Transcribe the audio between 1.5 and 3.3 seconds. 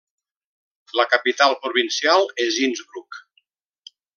provincial és Innsbruck.